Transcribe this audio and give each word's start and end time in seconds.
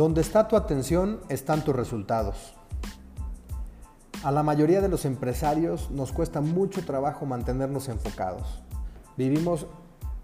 Donde 0.00 0.22
está 0.22 0.48
tu 0.48 0.56
atención 0.56 1.20
están 1.28 1.62
tus 1.62 1.76
resultados. 1.76 2.54
A 4.22 4.30
la 4.30 4.42
mayoría 4.42 4.80
de 4.80 4.88
los 4.88 5.04
empresarios 5.04 5.90
nos 5.90 6.10
cuesta 6.10 6.40
mucho 6.40 6.86
trabajo 6.86 7.26
mantenernos 7.26 7.86
enfocados. 7.90 8.62
Vivimos 9.18 9.66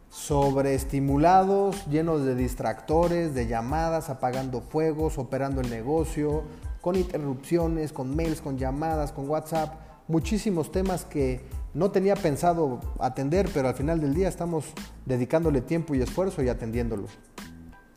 sobreestimulados, 0.09 1.87
llenos 1.89 2.25
de 2.25 2.35
distractores, 2.35 3.35
de 3.35 3.49
llamadas, 3.49 4.09
apagando 4.09 4.63
fuegos, 4.63 5.19
operando 5.19 5.61
el 5.61 5.69
negocio, 5.69 6.45
con 6.81 6.97
interrupciones, 6.97 7.93
con 7.93 8.17
mails, 8.17 8.41
con 8.41 8.57
llamadas, 8.57 9.13
con 9.13 9.29
WhatsApp, 9.29 9.75
muchísimos 10.09 10.73
temas 10.73 11.05
que 11.05 11.45
no 11.75 11.91
tenía 11.91 12.17
pensado 12.17 12.81
atender, 12.99 13.47
pero 13.53 13.69
al 13.69 13.75
final 13.75 14.01
del 14.01 14.15
día 14.15 14.29
estamos 14.29 14.65
dedicándole 15.05 15.61
tiempo 15.61 15.95
y 15.95 16.01
esfuerzo 16.01 16.43
y 16.43 16.49
atendiéndolo. 16.49 17.09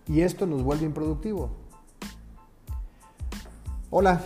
Y 0.08 0.24
esto 0.24 0.46
nos 0.46 0.62
vuelve 0.62 0.86
improductivo. 0.86 1.69
Hola, 3.92 4.22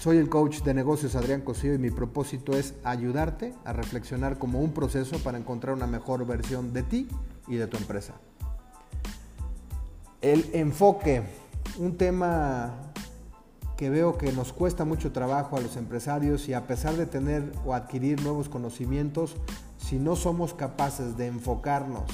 soy 0.00 0.18
el 0.18 0.28
coach 0.28 0.62
de 0.62 0.72
negocios 0.72 1.16
Adrián 1.16 1.40
Cosío 1.40 1.74
y 1.74 1.78
mi 1.78 1.90
propósito 1.90 2.56
es 2.56 2.74
ayudarte 2.84 3.52
a 3.64 3.72
reflexionar 3.72 4.38
como 4.38 4.60
un 4.60 4.70
proceso 4.70 5.18
para 5.18 5.38
encontrar 5.38 5.74
una 5.74 5.88
mejor 5.88 6.24
versión 6.24 6.72
de 6.72 6.84
ti 6.84 7.08
y 7.48 7.56
de 7.56 7.66
tu 7.66 7.76
empresa. 7.78 8.14
El 10.20 10.48
enfoque, 10.52 11.24
un 11.78 11.96
tema 11.96 12.76
que 13.76 13.90
veo 13.90 14.16
que 14.16 14.30
nos 14.30 14.52
cuesta 14.52 14.84
mucho 14.84 15.10
trabajo 15.10 15.56
a 15.56 15.60
los 15.60 15.76
empresarios 15.76 16.48
y 16.48 16.54
a 16.54 16.68
pesar 16.68 16.94
de 16.94 17.06
tener 17.06 17.50
o 17.66 17.74
adquirir 17.74 18.22
nuevos 18.22 18.48
conocimientos, 18.48 19.34
si 19.78 19.98
no 19.98 20.14
somos 20.14 20.54
capaces 20.54 21.16
de 21.16 21.26
enfocarnos 21.26 22.04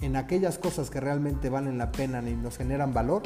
en 0.00 0.16
aquellas 0.16 0.58
cosas 0.58 0.90
que 0.90 0.98
realmente 0.98 1.50
valen 1.50 1.78
la 1.78 1.92
pena 1.92 2.20
y 2.28 2.34
nos 2.34 2.56
generan 2.56 2.92
valor, 2.92 3.22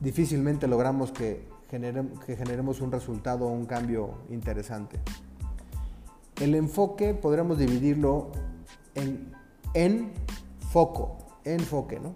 difícilmente 0.00 0.66
logramos 0.66 1.12
que, 1.12 1.50
que 1.72 2.36
generemos 2.36 2.82
un 2.82 2.92
resultado 2.92 3.46
o 3.46 3.50
un 3.50 3.64
cambio 3.64 4.10
interesante. 4.28 5.00
El 6.38 6.54
enfoque 6.54 7.14
podremos 7.14 7.56
dividirlo 7.56 8.30
en, 8.94 9.32
en 9.72 10.12
foco, 10.70 11.16
enfoque, 11.44 11.98
¿no? 11.98 12.14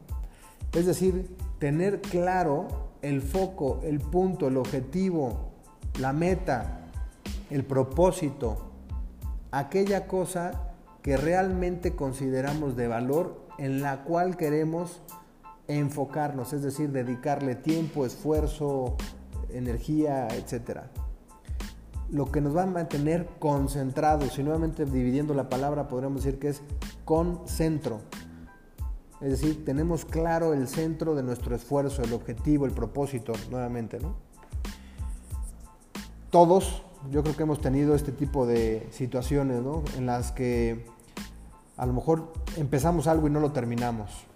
Es 0.74 0.84
decir, 0.84 1.34
tener 1.58 2.02
claro 2.02 2.68
el 3.00 3.22
foco, 3.22 3.80
el 3.82 4.00
punto, 4.00 4.48
el 4.48 4.58
objetivo, 4.58 5.52
la 5.98 6.12
meta, 6.12 6.80
el 7.48 7.64
propósito, 7.64 8.72
aquella 9.52 10.06
cosa 10.06 10.74
que 11.00 11.16
realmente 11.16 11.96
consideramos 11.96 12.76
de 12.76 12.88
valor 12.88 13.40
en 13.56 13.80
la 13.80 14.04
cual 14.04 14.36
queremos 14.36 15.00
enfocarnos, 15.66 16.52
es 16.52 16.62
decir, 16.62 16.90
dedicarle 16.90 17.54
tiempo, 17.54 18.04
esfuerzo, 18.04 18.96
energía, 19.56 20.28
etc. 20.28 20.80
Lo 22.10 22.30
que 22.30 22.40
nos 22.40 22.56
va 22.56 22.62
a 22.62 22.66
mantener 22.66 23.26
concentrados 23.38 24.38
y 24.38 24.42
nuevamente 24.42 24.84
dividiendo 24.84 25.34
la 25.34 25.48
palabra 25.48 25.88
podríamos 25.88 26.24
decir 26.24 26.38
que 26.38 26.48
es 26.48 26.62
concentro. 27.04 28.00
Es 29.20 29.30
decir, 29.30 29.64
tenemos 29.64 30.04
claro 30.04 30.52
el 30.52 30.68
centro 30.68 31.14
de 31.14 31.22
nuestro 31.22 31.56
esfuerzo, 31.56 32.02
el 32.02 32.12
objetivo, 32.12 32.66
el 32.66 32.72
propósito, 32.72 33.32
nuevamente, 33.50 33.98
¿no? 33.98 34.14
Todos, 36.30 36.82
yo 37.10 37.22
creo 37.22 37.34
que 37.34 37.42
hemos 37.44 37.60
tenido 37.60 37.94
este 37.94 38.12
tipo 38.12 38.46
de 38.46 38.86
situaciones, 38.90 39.62
¿no? 39.62 39.82
En 39.96 40.04
las 40.04 40.32
que 40.32 40.84
a 41.78 41.86
lo 41.86 41.94
mejor 41.94 42.32
empezamos 42.56 43.06
algo 43.06 43.26
y 43.26 43.30
no 43.30 43.40
lo 43.40 43.52
terminamos. 43.52 44.26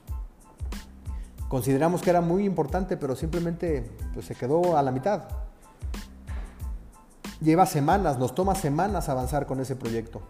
Consideramos 1.50 2.00
que 2.00 2.10
era 2.10 2.20
muy 2.20 2.44
importante, 2.44 2.96
pero 2.96 3.16
simplemente 3.16 3.84
pues, 4.14 4.24
se 4.24 4.36
quedó 4.36 4.76
a 4.76 4.82
la 4.84 4.92
mitad. 4.92 5.24
Lleva 7.40 7.66
semanas, 7.66 8.20
nos 8.20 8.36
toma 8.36 8.54
semanas 8.54 9.08
avanzar 9.08 9.46
con 9.46 9.58
ese 9.58 9.74
proyecto. 9.74 10.22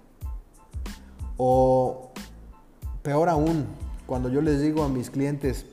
O 1.37 2.11
peor 3.03 3.28
aún, 3.28 3.67
cuando 4.06 4.31
yo 4.31 4.41
les 4.41 4.62
digo 4.62 4.83
a 4.83 4.89
mis 4.89 5.11
clientes 5.11 5.67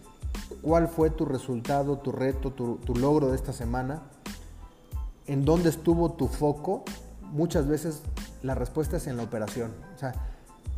cuál 0.61 0.89
fue 0.89 1.11
tu 1.11 1.23
resultado, 1.23 1.97
tu 1.99 2.11
reto, 2.11 2.51
tu, 2.51 2.95
logro 2.95 3.29
de 3.29 3.37
esta 3.37 3.53
semana, 3.53 4.01
en 5.27 5.45
dónde 5.45 5.69
estuvo 5.69 6.11
tu 6.11 6.27
foco, 6.27 6.83
muchas 7.21 7.69
veces 7.69 8.01
la 8.43 8.53
respuesta 8.53 8.97
es 8.97 9.07
en 9.07 9.15
la 9.15 9.23
operación. 9.23 9.71
O 9.95 9.97
sea, 9.97 10.13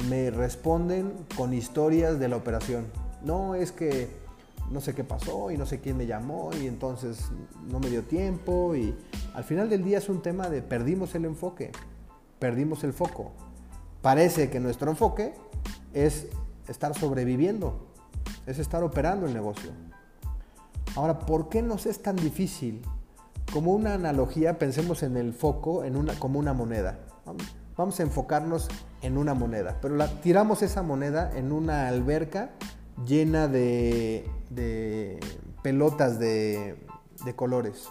me 0.08 0.30
responden 0.30 1.12
con 1.36 1.56
historias 1.56 2.20
de 2.20 2.28
la 2.28 2.36
operación. 2.36 2.86
No 3.24 3.56
es 3.56 3.72
que 3.72 4.29
no 4.72 4.82
sé 4.82 4.94
qué 4.94 5.04
pasó 5.04 5.52
y 5.52 5.58
no 5.58 5.66
sé 5.66 5.80
quién 5.80 5.98
me 5.98 6.06
llamó 6.06 6.52
y 6.60 6.68
entonces 6.68 7.30
no 7.70 7.80
me 7.80 7.90
dio 7.90 8.04
tiempo 8.04 8.76
y 8.76 8.96
al 9.34 9.44
final 9.44 9.70
del 9.70 9.84
día 9.84 9.98
es 9.98 10.10
un 10.10 10.22
tema 10.22 10.50
de 10.50 10.62
perdimos 10.62 11.16
el 11.16 11.26
enfoque, 11.26 11.72
perdimos 12.38 12.84
el 12.84 12.94
foco. 12.94 13.32
Parece 14.02 14.50
que 14.50 14.60
nuestro 14.60 14.90
enfoque 14.92 15.34
es 15.94 16.28
estar 16.68 16.98
sobreviviendo, 16.98 17.88
es 18.46 18.60
estar 18.60 18.84
operando 18.84 19.26
el 19.26 19.34
negocio. 19.34 19.72
Ahora, 20.96 21.20
¿por 21.20 21.50
qué 21.50 21.62
nos 21.62 21.86
es 21.86 22.02
tan 22.02 22.16
difícil? 22.16 22.82
Como 23.52 23.74
una 23.74 23.96
analogía, 23.96 24.60
pensemos 24.60 25.04
en 25.04 25.18
el 25.18 25.34
foco 25.34 25.84
en 25.84 25.96
una, 25.96 26.14
como 26.14 26.40
una 26.40 26.54
moneda. 26.54 27.00
Vamos 27.76 28.00
a 28.00 28.04
enfocarnos 28.04 28.68
en 29.02 29.18
una 29.18 29.34
moneda, 29.34 29.78
pero 29.82 29.96
la, 29.96 30.08
tiramos 30.22 30.62
esa 30.62 30.84
moneda 30.84 31.32
en 31.36 31.52
una 31.52 31.88
alberca 31.88 32.52
llena 33.06 33.48
de, 33.48 34.30
pelotas 35.62 36.20
de, 36.20 36.78
colores. 37.36 37.90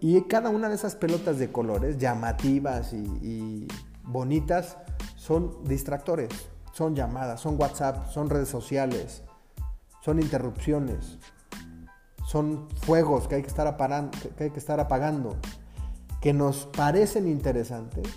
Y 0.00 0.20
cada 0.22 0.50
una 0.50 0.68
de 0.68 0.74
esas 0.74 0.96
pelotas 0.96 1.38
de 1.38 1.50
colores, 1.50 1.98
llamativas 1.98 2.92
y 2.92 3.66
bonitas, 4.02 4.76
son 5.16 5.64
distractores 5.64 6.30
son 6.74 6.96
llamadas, 6.96 7.40
son 7.40 7.56
WhatsApp, 7.58 8.10
son 8.10 8.28
redes 8.28 8.48
sociales, 8.48 9.22
son 10.02 10.20
interrupciones, 10.20 11.18
son 12.26 12.68
fuegos 12.82 13.28
que 13.28 13.36
hay 13.36 13.42
que 13.42 13.48
estar, 13.48 13.68
apagando, 13.68 15.36
que, 16.20 16.32
nos 16.32 16.66
parecen 16.66 17.28
interesantes, 17.28 18.08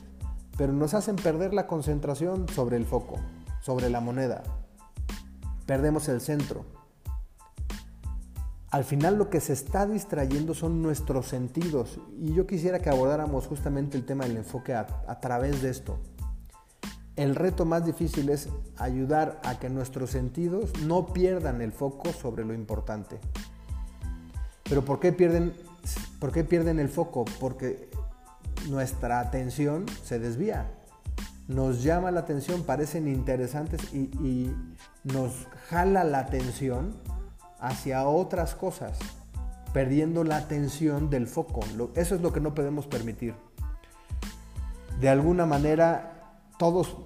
pero 0.58 0.74
nos 0.74 0.96
hacen 0.96 1.18
perder 1.18 1.54
la 1.54 1.68
concentración 1.68 2.50
sobre 2.50 2.78
el 2.78 2.86
foco, 2.86 3.20
sobre 3.62 3.92
la 3.92 4.02
moneda. 4.02 4.42
Perdemos 5.68 6.08
el 6.08 6.22
centro. 6.22 6.66
Al 8.72 8.86
final 8.86 9.18
lo 9.18 9.30
que 9.30 9.42
se 9.42 9.54
está 9.54 9.86
distrayendo 9.86 10.54
son 10.54 10.82
nuestros 10.82 11.28
sentidos 11.28 12.00
y 12.18 12.34
yo 12.34 12.48
quisiera 12.48 12.80
que 12.80 12.90
abordáramos 12.90 13.48
justamente 13.48 13.98
el 13.98 14.06
tema 14.06 14.26
del 14.26 14.38
enfoque 14.38 14.74
a, 14.74 15.20
través 15.22 15.62
de 15.62 15.70
esto. 15.70 16.00
El 17.18 17.36
reto 17.36 17.66
más 17.66 17.86
difícil 17.86 18.30
es 18.30 18.50
ayudar 18.78 19.42
a 19.44 19.60
que 19.60 19.70
nuestros 19.70 20.12
sentidos 20.12 20.72
no 20.84 21.08
pierdan 21.08 21.62
el 21.62 21.74
foco 21.74 22.14
sobre 22.14 22.46
lo 22.46 22.54
importante. 22.54 23.20
Pero 24.64 24.86
¿por 24.86 25.00
qué 25.00 25.12
pierden, 25.12 25.54
por 26.20 26.32
qué 26.32 26.44
pierden 26.44 26.80
el 26.80 26.90
foco? 26.90 27.26
Porque 27.40 27.90
nuestra 28.70 29.20
atención 29.20 29.86
se 30.04 30.20
desvía. 30.20 30.77
Nos 31.48 31.82
llama 31.82 32.12
la 32.12 32.22
atención, 32.22 32.64
parecen 32.64 33.08
interesantes 33.08 33.94
y, 33.94 34.52
nos 35.04 35.48
jala 35.70 36.04
la 36.04 36.20
atención 36.20 36.94
hacia 37.60 38.06
otras 38.08 38.56
cosas, 38.56 39.00
perdiendo 39.74 40.26
la 40.26 40.36
atención 40.36 41.10
del 41.10 41.28
foco. 41.28 41.62
Eso 41.96 42.16
es 42.16 42.22
lo 42.22 42.34
que 42.34 42.42
no 42.42 42.54
podemos 42.54 42.88
permitir. 42.88 43.36
De 45.00 45.08
alguna 45.08 45.46
manera 45.46 46.14
todos, 46.58 46.98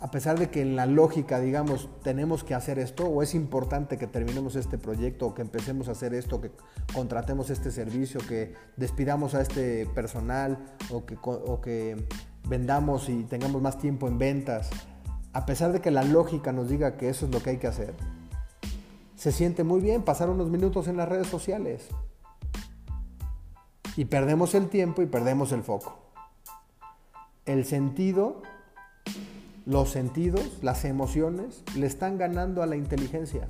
a 0.00 0.10
pesar 0.10 0.38
de 0.38 0.50
que 0.50 0.62
en 0.62 0.74
la 0.74 0.86
lógica, 0.86 1.38
digamos, 1.38 1.88
tenemos 2.02 2.42
que 2.42 2.54
hacer 2.54 2.80
esto, 2.80 3.04
o 3.06 3.22
es 3.22 3.36
importante 3.36 3.98
que 3.98 4.08
terminemos 4.08 4.56
este 4.56 4.78
proyecto, 4.78 5.28
o 5.28 5.34
que 5.34 5.42
empecemos 5.42 5.88
a 5.88 5.92
hacer 5.92 6.14
esto, 6.14 6.40
que 6.40 6.50
contratemos 6.92 7.50
este 7.50 7.70
servicio, 7.70 8.20
que 8.26 8.54
despidamos 8.76 9.34
a 9.34 9.42
este 9.42 9.86
personal, 9.94 10.58
o 10.90 11.04
que, 11.04 11.16
o 11.22 11.60
que 11.60 12.08
vendamos 12.50 13.08
y 13.08 13.22
tengamos 13.24 13.62
más 13.62 13.78
tiempo 13.78 14.06
en 14.08 14.18
ventas, 14.18 14.68
a 15.32 15.46
pesar 15.46 15.72
de 15.72 15.80
que 15.80 15.90
la 15.90 16.04
lógica 16.04 16.52
nos 16.52 16.68
diga 16.68 16.98
que 16.98 17.08
eso 17.08 17.24
es 17.24 17.32
lo 17.32 17.42
que 17.42 17.50
hay 17.50 17.56
que 17.56 17.68
hacer, 17.68 17.94
se 19.16 19.32
siente 19.32 19.64
muy 19.64 19.80
bien 19.80 20.02
pasar 20.02 20.28
unos 20.28 20.50
minutos 20.50 20.88
en 20.88 20.98
las 20.98 21.08
redes 21.08 21.28
sociales. 21.28 21.88
Y 23.96 24.04
perdemos 24.04 24.54
el 24.54 24.68
tiempo 24.68 25.00
y 25.00 25.06
perdemos 25.06 25.52
el 25.52 25.62
foco. 25.62 25.98
El 27.46 27.64
sentido 27.64 28.42
los 29.66 29.90
sentidos, 29.90 30.58
las 30.62 30.84
emociones, 30.84 31.62
le 31.76 31.86
están 31.86 32.18
ganando 32.18 32.62
a 32.62 32.66
la 32.66 32.76
inteligencia. 32.76 33.46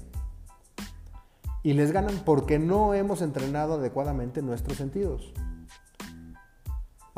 Y 1.62 1.73
les 1.75 1.93
ganan 1.93 2.23
porque 2.25 2.58
no 2.58 2.94
hemos 2.94 3.23
entrenado 3.23 3.75
adecuadamente 3.75 4.43
nuestros 4.43 4.76
sentidos. 4.76 5.32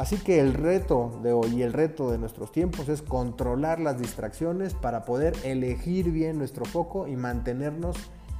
Así 0.02 0.16
que 0.16 0.40
el 0.40 0.54
reto 0.54 1.20
de 1.22 1.32
hoy 1.32 1.58
y 1.58 1.62
el 1.62 1.72
reto 1.72 2.10
de 2.10 2.18
nuestros 2.18 2.50
tiempos 2.50 2.88
es 2.88 3.02
controlar 3.02 3.78
las 3.78 4.00
distracciones 4.00 4.74
para 4.74 5.04
poder 5.04 5.32
elegir 5.44 6.10
bien 6.10 6.38
nuestro 6.38 6.64
foco 6.64 7.06
y 7.06 7.14
mantenernos 7.14 7.96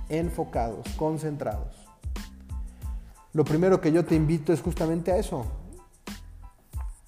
enfocados, 0.09 0.85
concentrados. 0.97 1.77
Lo 3.33 3.45
primero 3.45 3.81
que 3.81 3.93
yo 3.93 4.05
te 4.05 4.17
invito 4.17 4.53
es 4.53 4.61
justamente 4.61 5.13
a 5.13 5.19
eso. 5.19 5.47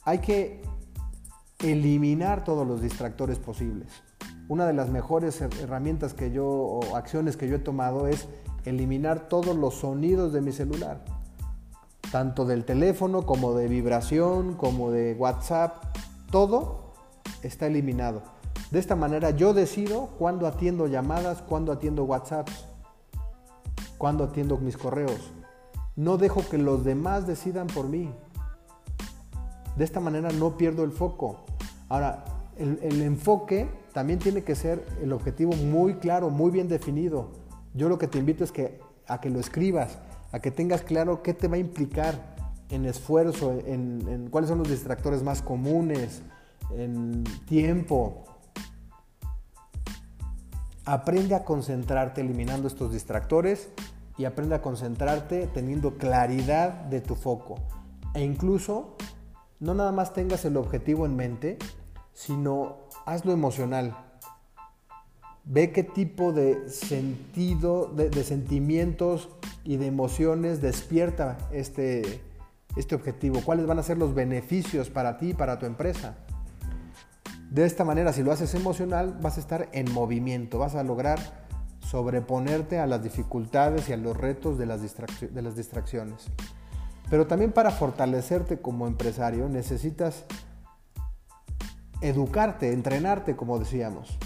Hay 0.04 0.20
que 0.20 0.62
eliminar 1.58 2.44
todos 2.44 2.64
los 2.64 2.80
distractores 2.80 3.40
posibles. 3.40 3.88
Una 4.46 4.68
de 4.68 4.72
las 4.72 4.88
mejores 4.88 5.40
herramientas 5.40 6.14
que 6.14 6.30
yo 6.30 6.46
o 6.46 6.94
acciones 6.94 7.36
que 7.36 7.48
yo 7.48 7.56
he 7.56 7.58
tomado 7.58 8.06
es 8.06 8.28
eliminar 8.64 9.28
todos 9.28 9.56
los 9.56 9.74
sonidos 9.74 10.32
de 10.32 10.42
mi 10.42 10.52
celular, 10.52 11.04
tanto 12.14 12.44
del 12.44 12.64
teléfono 12.64 13.26
como 13.26 13.54
de 13.54 13.66
vibración, 13.66 14.54
como 14.54 14.92
de 14.92 15.14
WhatsApp, 15.14 15.82
todo 16.30 16.92
está 17.42 17.66
eliminado. 17.66 18.22
De 18.70 18.78
esta 18.78 18.94
manera 18.94 19.30
yo 19.30 19.52
decido 19.52 20.10
cuándo 20.16 20.46
atiendo 20.46 20.86
llamadas, 20.86 21.42
cuándo 21.42 21.72
atiendo 21.72 22.04
WhatsApps, 22.04 22.66
cuándo 23.98 24.22
atiendo 24.22 24.58
mis 24.58 24.76
correos. 24.76 25.32
No 25.96 26.16
dejo 26.16 26.48
que 26.48 26.56
los 26.56 26.84
demás 26.84 27.26
decidan 27.26 27.66
por 27.66 27.88
mí. 27.88 28.12
De 29.76 29.82
esta 29.82 29.98
manera 29.98 30.30
no 30.30 30.56
pierdo 30.56 30.84
el 30.84 30.92
foco. 30.92 31.40
Ahora, 31.88 32.22
el, 32.56 33.02
enfoque 33.02 33.68
también 33.92 34.20
tiene 34.20 34.44
que 34.44 34.54
ser 34.54 34.86
el 35.02 35.12
objetivo 35.12 35.54
muy 35.54 35.94
claro, 35.94 36.30
muy 36.30 36.52
bien 36.52 36.68
definido. 36.68 37.32
Yo 37.74 37.88
lo 37.88 37.98
que 37.98 38.06
te 38.06 38.18
invito 38.18 38.44
es 38.44 38.52
que, 38.52 38.78
a 39.08 39.20
que 39.20 39.30
lo 39.30 39.40
escribas, 39.40 39.98
a 40.34 40.40
que 40.40 40.50
tengas 40.50 40.82
claro 40.82 41.22
qué 41.22 41.32
te 41.32 41.46
va 41.46 41.54
a 41.54 41.60
implicar 41.60 42.34
en 42.68 42.86
esfuerzo, 42.86 43.52
en, 43.52 44.26
cuáles 44.32 44.50
son 44.50 44.58
los 44.58 44.68
distractores 44.68 45.22
más 45.22 45.42
comunes, 45.42 46.22
en 46.76 47.22
tiempo. 47.46 48.24
Aprende 50.84 51.36
a 51.36 51.44
concentrarte 51.44 52.20
eliminando 52.20 52.66
estos 52.66 52.92
distractores 52.92 53.68
y 54.18 54.24
aprende 54.24 54.56
a 54.56 54.60
concentrarte 54.60 55.46
teniendo 55.46 55.98
claridad 55.98 56.70
de 56.86 57.00
tu 57.00 57.14
foco. 57.14 57.54
E 58.12 58.24
incluso 58.24 58.96
no 59.60 59.72
nada 59.72 59.92
más 59.92 60.14
tengas 60.14 60.44
el 60.44 60.56
objetivo 60.56 61.06
en 61.06 61.14
mente, 61.14 61.58
sino 62.12 62.88
hazlo 63.06 63.30
emocional. 63.30 63.96
Ve 65.46 65.72
qué 65.72 65.82
tipo 65.82 66.32
de 66.32 66.70
sentido, 66.70 67.92
de, 67.94 68.24
sentimientos 68.24 69.28
y 69.62 69.76
de 69.76 69.86
emociones 69.86 70.62
despierta 70.62 71.36
este, 71.52 72.22
este 72.76 72.94
objetivo. 72.94 73.42
¿Cuáles 73.44 73.66
van 73.66 73.78
a 73.78 73.82
ser 73.82 73.98
los 73.98 74.14
beneficios 74.14 74.88
para 74.88 75.18
ti 75.18 75.30
y 75.30 75.34
para 75.34 75.58
tu 75.58 75.66
empresa? 75.66 76.16
De 77.50 77.66
esta 77.66 77.84
manera, 77.84 78.12
si 78.12 78.22
lo 78.22 78.32
haces 78.32 78.54
emocional, 78.54 79.18
vas 79.20 79.36
a 79.36 79.40
estar 79.40 79.68
en 79.72 79.92
movimiento, 79.92 80.58
vas 80.58 80.74
a 80.74 80.82
lograr 80.82 81.44
sobreponerte 81.80 82.78
a 82.78 82.86
las 82.86 83.02
dificultades 83.02 83.88
y 83.88 83.92
a 83.92 83.96
los 83.98 84.16
retos 84.16 84.58
de 84.58 84.66
las, 84.66 84.80
de 84.80 85.42
las 85.42 85.56
distracciones. 85.56 86.26
Pero 87.10 87.26
también 87.26 87.52
para 87.52 87.70
fortalecerte 87.70 88.60
como 88.60 88.86
empresario 88.86 89.48
necesitas 89.48 90.24
educarte, 92.00 92.72
entrenarte, 92.72 93.36
como 93.36 93.58
decíamos. 93.58 94.18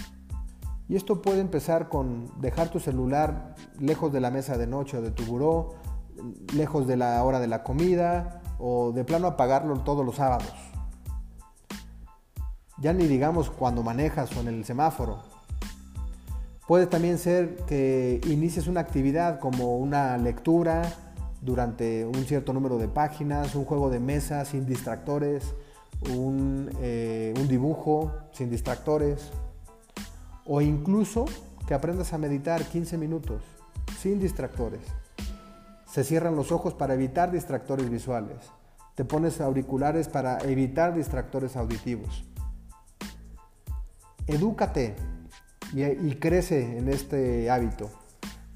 Y 0.89 0.95
esto 0.95 1.21
puede 1.21 1.39
empezar 1.39 1.87
con 1.87 2.25
dejar 2.41 2.69
tu 2.69 2.79
celular 2.79 3.53
lejos 3.79 4.11
de 4.11 4.19
la 4.19 4.31
mesa 4.31 4.57
de 4.57 4.65
noche 4.65 4.97
o 4.97 5.01
de 5.03 5.11
tu 5.11 5.23
buró, 5.23 5.75
lejos 6.55 6.87
de 6.87 6.97
la 6.97 7.23
hora 7.23 7.39
de 7.39 7.45
la 7.47 7.63
comida 7.63 8.41
o 8.57 8.91
de 8.91 9.03
plano 9.03 9.27
apagarlo 9.27 9.79
todos 9.81 10.03
los 10.03 10.15
sábados. 10.15 10.51
Ya 12.79 12.91
ni 12.91 13.05
digamos 13.05 13.51
cuando 13.51 13.83
manejas 13.83 14.35
o 14.35 14.39
en 14.39 14.47
el 14.47 14.65
semáforo. 14.65 15.19
Puede 16.67 16.87
también 16.87 17.19
ser 17.19 17.55
que 17.67 18.19
inicies 18.25 18.65
una 18.65 18.79
actividad 18.79 19.39
como 19.39 19.77
una 19.77 20.17
lectura 20.17 20.81
durante 21.41 22.03
un 22.03 22.25
cierto 22.25 22.51
número 22.51 22.79
de 22.79 22.87
páginas, 22.87 23.53
un 23.53 23.65
juego 23.65 23.91
de 23.91 23.99
mesa 23.99 24.43
sin 24.43 24.65
distractores, 24.65 25.53
eh, 26.07 27.33
un, 27.37 27.47
dibujo 27.47 28.11
sin 28.31 28.49
distractores 28.49 29.31
o 30.51 30.61
incluso 30.61 31.25
que 31.67 31.75
aprendas 31.75 32.11
a 32.11 32.17
meditar 32.17 32.65
15 32.65 32.97
minutos 32.97 33.43
sin 34.01 34.19
distractores. 34.19 34.81
Se 35.85 36.03
cierran 36.03 36.35
los 36.35 36.51
ojos 36.51 36.73
para 36.73 36.95
evitar 36.95 37.31
distractores 37.31 37.87
visuales. 37.89 38.37
Te 38.95 39.05
pones 39.05 39.39
auriculares 39.41 40.09
para 40.09 40.39
evitar 40.39 40.95
distractores 40.95 41.55
auditivos. 41.55 42.25
Edúcate 44.25 44.95
y, 45.71 45.83
y 45.83 46.17
crece 46.19 46.79
en 46.79 46.89
este 46.89 47.51
hábito. 47.51 47.91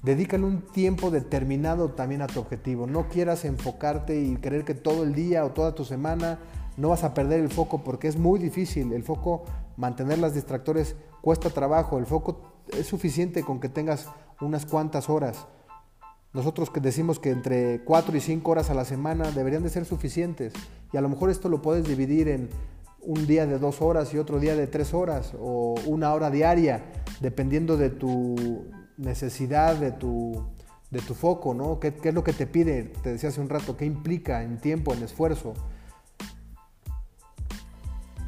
Dedícale 0.02 0.44
un 0.44 0.62
tiempo 0.62 1.12
determinado 1.12 1.92
también 1.92 2.22
a 2.22 2.26
tu 2.26 2.40
objetivo. 2.40 2.88
No 2.88 3.08
quieras 3.08 3.44
enfocarte 3.44 4.20
y 4.20 4.36
creer 4.36 4.64
que 4.64 4.74
todo 4.74 5.04
el 5.04 5.14
día 5.14 5.44
o 5.44 5.52
toda 5.52 5.76
tu 5.76 5.84
semana 5.84 6.40
no 6.76 6.88
vas 6.88 7.04
a 7.04 7.14
perder 7.14 7.40
el 7.40 7.50
foco 7.50 7.84
porque 7.84 8.08
es 8.08 8.18
muy 8.18 8.40
difícil. 8.40 8.92
El 8.92 9.04
foco, 9.04 9.44
mantener 9.76 10.18
las 10.18 10.34
distractores 10.34 10.96
cuesta 11.20 11.50
trabajo. 11.50 11.98
El 11.98 12.06
foco 12.06 12.54
es 12.68 12.86
suficiente 12.86 13.42
con 13.42 13.60
que 13.60 13.68
tengas 13.68 14.08
unas 14.40 14.66
cuantas 14.66 15.08
horas. 15.08 15.46
Nosotros 16.32 16.70
que 16.70 16.80
decimos 16.80 17.20
que 17.20 17.30
entre 17.30 17.84
4 17.84 18.16
y 18.16 18.20
5 18.20 18.50
horas 18.50 18.68
a 18.70 18.74
la 18.74 18.84
semana 18.84 19.30
deberían 19.30 19.62
de 19.62 19.70
ser 19.70 19.84
suficientes. 19.84 20.52
Y 20.92 20.96
a 20.96 21.00
lo 21.00 21.08
mejor 21.08 21.30
esto 21.30 21.48
lo 21.48 21.62
puedes 21.62 21.86
dividir 21.86 22.28
en 22.28 22.50
un 23.00 23.26
día 23.26 23.46
de 23.46 23.58
2 23.58 23.82
horas 23.82 24.12
y 24.12 24.18
otro 24.18 24.40
día 24.40 24.56
de 24.56 24.66
3 24.66 24.94
horas 24.94 25.32
o 25.38 25.76
una 25.86 26.12
hora 26.12 26.30
diaria, 26.30 26.84
dependiendo 27.20 27.76
de 27.76 27.90
tu 27.90 28.64
necesidad, 28.96 29.76
de 29.76 29.92
tu, 29.92 30.44
de 30.90 31.00
tu 31.00 31.14
foco, 31.14 31.54
¿no? 31.54 31.78
¿Qué, 31.78 31.94
¿Qué 31.94 32.08
es 32.08 32.14
lo 32.14 32.24
que 32.24 32.32
te 32.32 32.46
pide? 32.46 32.84
Te 33.02 33.12
decía 33.12 33.28
hace 33.28 33.40
un 33.40 33.48
rato, 33.48 33.76
¿qué 33.76 33.84
implica 33.84 34.42
en 34.42 34.58
tiempo, 34.58 34.92
en 34.92 35.02
esfuerzo? 35.02 35.54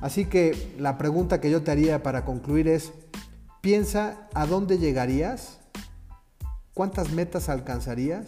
Así 0.00 0.26
que 0.26 0.75
la 0.78 0.98
pregunta 0.98 1.40
que 1.40 1.50
yo 1.50 1.62
te 1.62 1.70
haría 1.70 2.02
para 2.02 2.25
concluir 2.25 2.69
es, 2.69 2.93
piensa 3.60 4.28
a 4.34 4.46
dónde 4.46 4.78
llegarías, 4.78 5.58
cuántas 6.75 7.12
metas 7.12 7.48
alcanzarías 7.48 8.26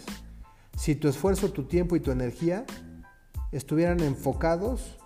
si 0.79 0.95
tu 0.95 1.09
esfuerzo, 1.09 1.51
tu 1.51 1.65
tiempo 1.65 1.97
y 1.97 2.01
tu 2.01 2.13
energía 2.13 2.65
estuvieran 3.51 3.99
enfocados 3.99 4.97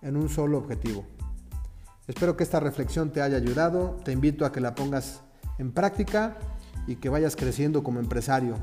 en 0.00 0.16
un 0.16 0.30
solo 0.30 0.56
objetivo. 0.56 1.04
Espero 2.08 2.38
que 2.38 2.42
esta 2.42 2.58
reflexión 2.58 3.10
te 3.10 3.20
haya 3.20 3.36
ayudado, 3.36 4.00
te 4.02 4.12
invito 4.12 4.46
a 4.46 4.52
que 4.52 4.62
la 4.62 4.74
pongas 4.74 5.20
en 5.58 5.72
práctica 5.72 6.38
y 6.86 6.96
que 6.96 7.10
vayas 7.10 7.36
creciendo 7.36 7.82
como 7.82 8.00
empresario. 8.00 8.56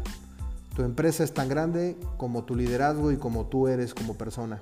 Tu 0.75 0.81
empresa 0.81 1.23
es 1.23 1.31
tan 1.31 1.47
grande 1.47 1.95
como 2.17 2.43
tu 2.43 2.55
liderazgo 2.55 3.11
y 3.11 3.17
como 3.17 3.45
tú 3.45 3.67
eres 3.67 3.93
como 3.93 4.15
persona. 4.15 4.59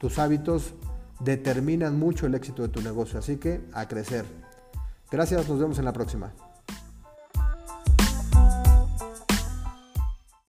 Tus 0.00 0.18
hábitos 0.18 0.74
determinan 1.20 1.98
mucho 1.98 2.26
el 2.26 2.34
éxito 2.34 2.62
de 2.62 2.68
tu 2.68 2.80
negocio. 2.80 3.18
Así 3.18 3.36
que 3.36 3.60
a 3.72 3.86
crecer. 3.86 4.24
Gracias, 5.10 5.48
nos 5.48 5.58
vemos 5.58 5.78
en 5.78 5.84
la 5.84 5.92
próxima. 5.92 6.32